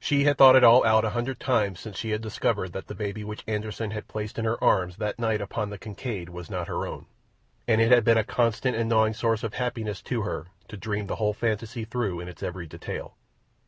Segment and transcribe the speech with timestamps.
[0.00, 2.96] She had thought it all out a hundred times since she had discovered that the
[2.96, 6.66] baby which Anderssen had placed in her arms that night upon the Kincaid was not
[6.66, 7.06] her own,
[7.68, 11.06] and it had been a constant and gnawing source of happiness to her to dream
[11.06, 13.14] the whole fantasy through in its every detail.